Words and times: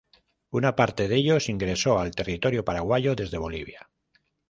Una 0.49 0.75
parte 0.75 1.07
de 1.07 1.15
ellos 1.17 1.47
ingresó 1.47 1.99
a 1.99 2.09
territorio 2.09 2.65
paraguayo 2.65 3.13
desde 3.13 3.37
Bolivia. 3.37 3.87